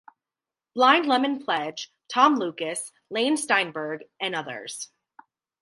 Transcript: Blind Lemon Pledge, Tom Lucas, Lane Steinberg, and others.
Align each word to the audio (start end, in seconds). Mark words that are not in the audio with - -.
Blind 0.73 1.05
Lemon 1.05 1.37
Pledge, 1.37 1.93
Tom 2.07 2.35
Lucas, 2.39 2.91
Lane 3.11 3.37
Steinberg, 3.37 4.03
and 4.19 4.33
others. 4.33 4.89